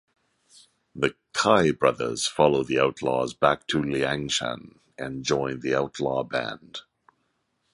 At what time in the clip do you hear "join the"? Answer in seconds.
5.23-5.75